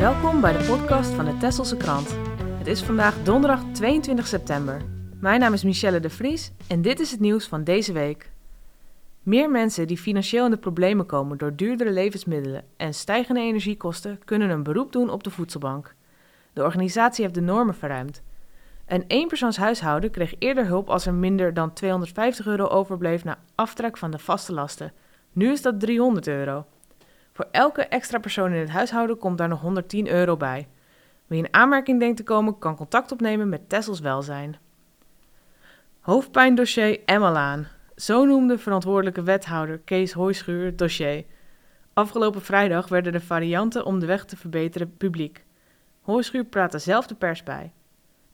[0.00, 2.16] Welkom bij de podcast van de Tesselse Krant.
[2.58, 4.82] Het is vandaag donderdag 22 september.
[5.20, 8.32] Mijn naam is Michelle de Vries en dit is het nieuws van deze week.
[9.22, 14.50] Meer mensen die financieel in de problemen komen door duurdere levensmiddelen en stijgende energiekosten kunnen
[14.50, 15.94] een beroep doen op de voedselbank.
[16.52, 18.22] De organisatie heeft de normen verruimd.
[18.86, 24.10] Een eenpersoonshuishouden kreeg eerder hulp als er minder dan 250 euro overbleef na aftrek van
[24.10, 24.92] de vaste lasten.
[25.32, 26.66] Nu is dat 300 euro.
[27.40, 30.68] Voor elke extra persoon in het huishouden komt daar nog 110 euro bij.
[31.26, 34.56] Wie in aanmerking denkt te komen, kan contact opnemen met Tessels Welzijn.
[36.00, 37.66] Hoofdpijndossier Emmelaan.
[37.96, 41.24] Zo noemde verantwoordelijke wethouder Kees Hooischuur het dossier.
[41.92, 45.44] Afgelopen vrijdag werden de varianten om de weg te verbeteren publiek.
[46.00, 47.72] Hooischuur praatte zelf de pers bij.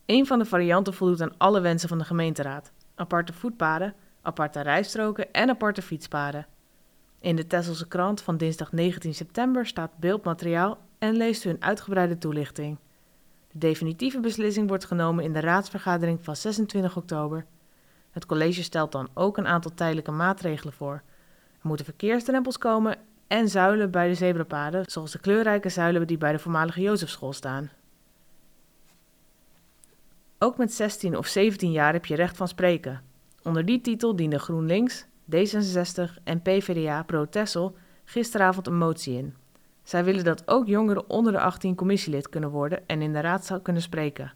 [0.06, 2.72] Een van de varianten voldoet aan alle wensen van de gemeenteraad.
[2.94, 6.46] Aparte voetpaden, aparte rijstroken en aparte fietspaden.
[7.26, 12.18] In de Tesselse krant van dinsdag 19 september staat beeldmateriaal en leest u een uitgebreide
[12.18, 12.78] toelichting.
[13.52, 17.46] De definitieve beslissing wordt genomen in de raadsvergadering van 26 oktober.
[18.10, 21.02] Het college stelt dan ook een aantal tijdelijke maatregelen voor.
[21.52, 26.32] Er moeten verkeersdrempels komen en zuilen bij de zebrapaden, zoals de kleurrijke zuilen die bij
[26.32, 27.70] de voormalige Jozefschool staan.
[30.38, 33.02] Ook met 16 of 17 jaar heb je recht van spreken.
[33.42, 39.34] Onder die titel diende GroenLinks, D66 en PvdA Pro Tessel gisteravond een motie in.
[39.82, 43.60] Zij willen dat ook jongeren onder de 18 commissielid kunnen worden en in de raadzaal
[43.60, 44.32] kunnen spreken.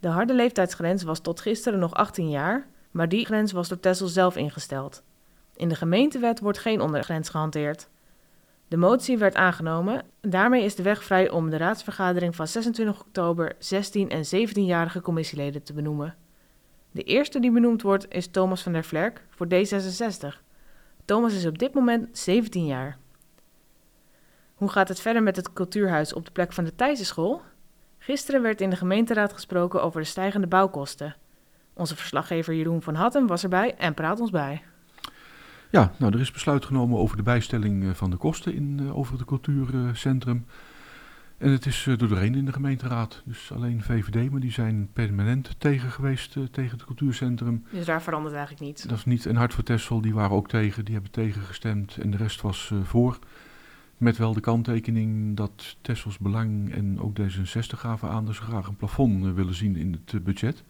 [0.00, 4.06] De harde leeftijdsgrens was tot gisteren nog 18 jaar, maar die grens was door Tessel
[4.06, 5.02] zelf ingesteld.
[5.56, 7.88] In de gemeentewet wordt geen ondergrens gehanteerd.
[8.68, 10.04] De motie werd aangenomen.
[10.20, 15.62] Daarmee is de weg vrij om de raadsvergadering van 26 oktober 16 en 17-jarige commissieleden
[15.62, 16.16] te benoemen.
[16.92, 20.40] De eerste die benoemd wordt is Thomas van der Vlerk voor D66.
[21.04, 22.98] Thomas is op dit moment 17 jaar.
[24.54, 27.42] Hoe gaat het verder met het cultuurhuis op de plek van de Thijsenschool?
[27.98, 31.16] Gisteren werd in de gemeenteraad gesproken over de stijgende bouwkosten.
[31.74, 34.62] Onze verslaggever Jeroen van Hattem was erbij en praat ons bij.
[35.70, 38.98] Ja, nou, er is besluit genomen over de bijstelling eh, van de kosten in, uh,
[38.98, 40.46] over het cultuurcentrum.
[41.42, 43.22] En het is uh, doorheen in de gemeenteraad.
[43.24, 47.64] Dus alleen VVD, maar die zijn permanent tegen geweest uh, tegen het cultuurcentrum.
[47.70, 48.82] Dus daar verandert eigenlijk niets?
[48.82, 49.26] Dat is niet.
[49.26, 50.84] En Hart voor Tessel, die waren ook tegen.
[50.84, 53.18] Die hebben tegengestemd en de rest was uh, voor.
[53.96, 58.66] Met wel de kanttekening dat Tessels Belang en ook D66 gaven aan dat ze graag
[58.66, 60.64] een plafond willen zien in het budget.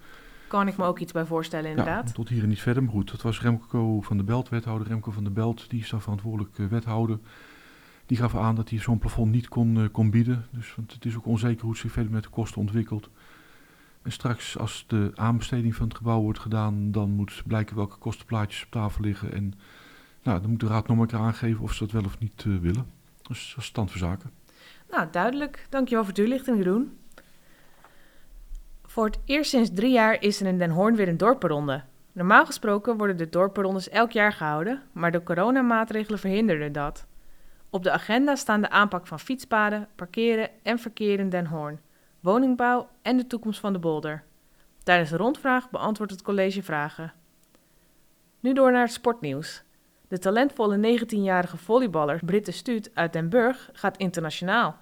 [0.49, 2.09] Kan ik me ook iets bij voorstellen, inderdaad.
[2.09, 3.11] Ja, tot hier en niet verder, maar goed.
[3.11, 5.71] Dat was Remco van de Belt, wethouder Remco van de Belt.
[5.71, 7.19] Die is daar verantwoordelijk wethouder.
[8.07, 10.47] Die gaf aan dat hij zo'n plafond niet kon, uh, kon bieden.
[10.51, 13.11] Dus, want het is ook onzeker hoe het zich verder met de kosten ontwikkelt.
[14.03, 18.65] En straks, als de aanbesteding van het gebouw wordt gedaan, dan moet blijken welke kostenplaatjes
[18.65, 19.33] op tafel liggen.
[19.33, 19.55] En
[20.23, 22.59] nou, dan moet de raad nog maar aangeven of ze dat wel of niet uh,
[22.59, 22.87] willen.
[23.23, 24.31] Dus dat is stand van zaken.
[24.91, 25.67] Nou, duidelijk.
[25.71, 26.97] Dankjewel voor de toelichting, Jeroen.
[28.85, 31.83] Voor het eerst sinds drie jaar is er in Den Hoorn weer een dorpenronde.
[32.13, 37.07] Normaal gesproken worden de dorpenrondes elk jaar gehouden, maar de coronamaatregelen verhinderden dat.
[37.75, 41.81] Op de agenda staan de aanpak van fietspaden, parkeren en verkeer in Den Hoorn,
[42.21, 44.23] woningbouw en de toekomst van de bolder.
[44.83, 47.13] Tijdens de rondvraag beantwoordt het college vragen.
[48.41, 49.63] Nu door naar het sportnieuws.
[50.09, 54.77] De talentvolle 19-jarige volleyballer Britte Stuut uit Den Burg gaat internationaal.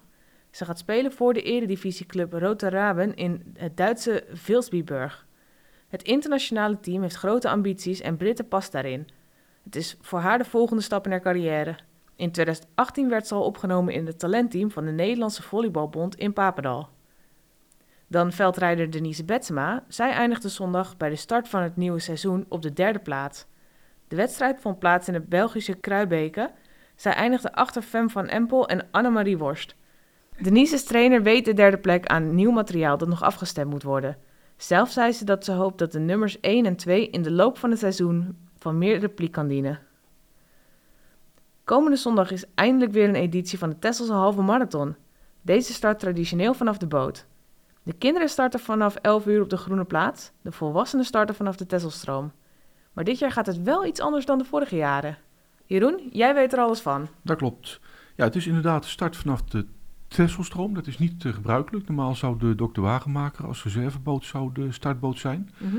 [0.51, 5.27] Ze gaat spelen voor de eredivisieclub Roter Raben in het Duitse Vilsbiburg.
[5.89, 9.09] Het internationale team heeft grote ambities en Britte past daarin.
[9.63, 11.89] Het is voor haar de volgende stap in haar carrière.
[12.21, 16.89] In 2018 werd ze al opgenomen in het talentteam van de Nederlandse Volleybalbond in Papendal.
[18.07, 19.85] Dan veldrijder Denise Betsema.
[19.89, 23.47] Zij eindigde zondag bij de start van het nieuwe seizoen op de derde plaats.
[24.09, 26.51] De wedstrijd vond plaats in het Belgische Kruibeke.
[26.97, 29.75] Zij eindigde achter Fem van Empel en Annemarie Worst.
[30.39, 34.17] Denise's trainer weet de derde plek aan nieuw materiaal dat nog afgestemd moet worden.
[34.57, 37.59] Zelf zei ze dat ze hoopt dat de nummers 1 en 2 in de loop
[37.59, 39.89] van het seizoen van meer repliek kan dienen.
[41.71, 44.97] Komende zondag is eindelijk weer een editie van de Tesselse halve marathon.
[45.43, 47.27] Deze start traditioneel vanaf de boot.
[47.83, 51.67] De kinderen starten vanaf 11 uur op de Groene Plaats, de volwassenen starten vanaf de
[51.67, 52.33] Tesselstroom.
[52.93, 55.19] Maar dit jaar gaat het wel iets anders dan de vorige jaren.
[55.65, 57.09] Jeroen, jij weet er alles van.
[57.23, 57.81] Dat klopt.
[58.17, 59.67] Ja, het is inderdaad de start vanaf de
[60.09, 60.75] Tesselstroom.
[60.75, 61.89] Dat is niet uh, gebruikelijk.
[61.89, 62.81] Normaal zou de Dr.
[62.81, 65.51] Wagenmaker als reserveboot zou de startboot zijn.
[65.59, 65.77] Mhm.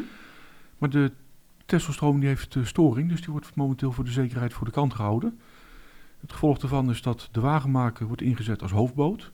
[0.77, 1.11] Maar de
[1.65, 4.93] Tesselstroom die heeft uh, storing, dus die wordt momenteel voor de zekerheid voor de kant
[4.93, 5.39] gehouden.
[6.21, 9.31] Het gevolg daarvan is dat de wagenmaker wordt ingezet als hoofdboot.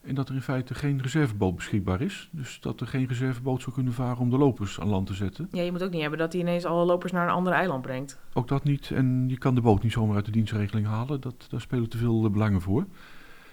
[0.00, 2.28] En dat er in feite geen reserveboot beschikbaar is.
[2.32, 5.48] Dus dat er geen reserveboot zou kunnen varen om de lopers aan land te zetten.
[5.52, 7.82] Ja, je moet ook niet hebben dat hij ineens alle lopers naar een ander eiland
[7.82, 8.18] brengt.
[8.32, 8.90] Ook dat niet.
[8.90, 11.20] En je kan de boot niet zomaar uit de dienstregeling halen.
[11.20, 12.86] Dat, daar spelen te veel belangen voor.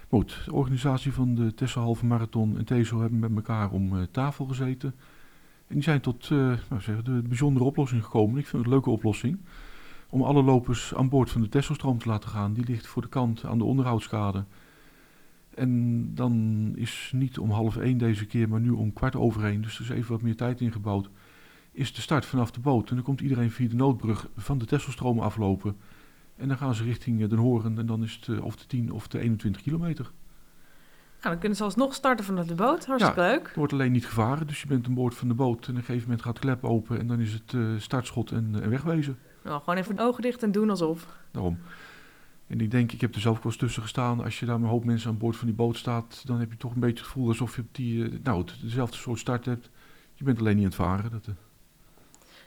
[0.09, 4.03] Goed, de organisatie van de Tessel Halve Marathon en TESO hebben met elkaar om uh,
[4.11, 4.95] tafel gezeten.
[5.67, 6.39] En die zijn tot uh,
[6.69, 8.37] nou zeggen, de bijzondere oplossing gekomen.
[8.37, 9.39] Ik vind het een leuke oplossing.
[10.09, 12.54] Om alle lopers aan boord van de Tesselstroom te laten gaan.
[12.54, 14.45] Die ligt voor de kant aan de onderhoudskade.
[15.56, 19.62] En dan is niet om half één deze keer, maar nu om kwart over één.
[19.62, 21.09] Dus er is even wat meer tijd ingebouwd.
[21.71, 22.89] Is de start vanaf de boot.
[22.89, 25.75] En dan komt iedereen via de noodbrug van de Tesselstroom aflopen.
[26.36, 27.77] En dan gaan ze richting eh, Den Horen.
[27.77, 30.12] En dan is het of de 10 of de 21 kilometer.
[31.17, 32.85] Nou, dan kunnen ze alsnog starten vanaf de boot.
[32.85, 33.47] Hartstikke ja, leuk.
[33.47, 34.47] Het wordt alleen niet gevaren.
[34.47, 35.65] Dus je bent aan boord van de boot.
[35.65, 36.99] En op een gegeven moment gaat de klep open.
[36.99, 39.17] En dan is het uh, startschot en, uh, wegwezen.
[39.43, 41.07] Nou, gewoon even ogen dicht en doen alsof.
[41.31, 41.59] Daarom.
[42.47, 44.23] En ik denk, ik heb er zelf ook wel eens tussen gestaan.
[44.23, 46.51] Als je daar met een hoop mensen aan boord van die boot staat, dan heb
[46.51, 49.45] je toch een beetje het gevoel alsof je op die, uh, nou, dezelfde soort start
[49.45, 49.69] hebt.
[50.13, 51.11] Je bent alleen niet aan het varen.
[51.11, 51.27] Dat,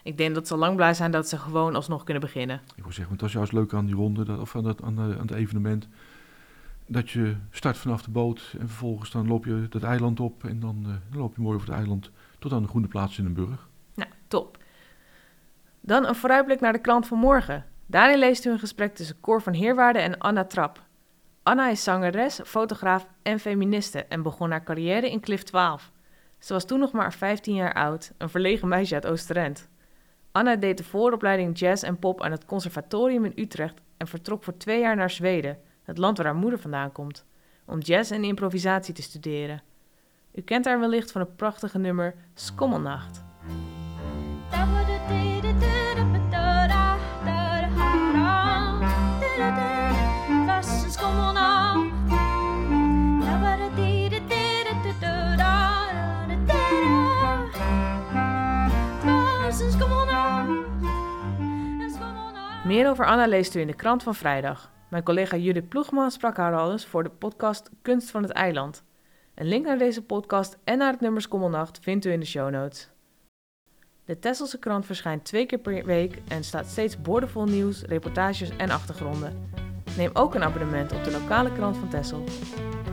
[0.02, 2.60] ik denk dat ze lang blij zijn dat ze gewoon alsnog kunnen beginnen.
[2.74, 4.82] Ik wil zeggen, want dat is juist leuk aan die ronde, dat, of aan, dat,
[4.82, 5.88] aan, aan het evenement.
[6.92, 10.60] Dat je start vanaf de boot en vervolgens dan loop je dat eiland op en
[10.60, 13.24] dan, uh, dan loop je mooi over het eiland tot aan de groene plaats in
[13.24, 13.68] een burg.
[13.94, 14.58] Nou, top.
[15.80, 17.66] Dan een vooruitblik naar de klant van morgen.
[17.86, 20.82] Daarin leest u een gesprek tussen Cor van Heerwaarde en Anna Trap.
[21.42, 25.92] Anna is zangeres, fotograaf en feministe en begon haar carrière in Cliff 12.
[26.38, 29.68] Ze was toen nog maar 15 jaar oud, een verlegen meisje uit Oosterend.
[30.32, 34.56] Anna deed de vooropleiding jazz en pop aan het conservatorium in Utrecht en vertrok voor
[34.56, 35.58] twee jaar naar Zweden,
[35.90, 37.24] het land waar haar moeder vandaan komt,
[37.66, 39.62] om jazz en improvisatie te studeren.
[40.32, 43.22] U kent haar wellicht van het prachtige nummer Skommelnacht.
[62.64, 64.70] Meer over Anna leest u in de krant van vrijdag.
[64.90, 68.82] Mijn collega Judith Ploegman sprak haar al eens voor de podcast Kunst van het Eiland.
[69.34, 72.50] Een link naar deze podcast en naar het nummer Skommelnacht vindt u in de show
[72.50, 72.90] notes.
[74.04, 78.70] De Tesselse krant verschijnt twee keer per week en staat steeds boordevol nieuws, reportages en
[78.70, 79.50] achtergronden.
[79.96, 82.24] Neem ook een abonnement op de lokale krant van Tessel.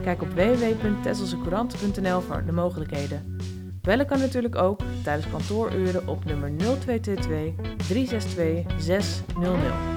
[0.01, 3.38] Kijk op www.tesselsecourant.nl voor de mogelijkheden.
[3.81, 9.96] Bellen kan natuurlijk ook tijdens kantooruren op nummer 0222 362 600.